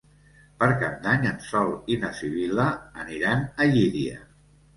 Per 0.61 0.69
Cap 0.83 0.95
d'Any 1.03 1.27
en 1.31 1.37
Sol 1.47 1.69
i 1.97 1.99
na 2.07 2.09
Sibil·la 2.21 2.67
aniran 3.05 3.45
a 3.45 3.69
Llíria. 3.77 4.19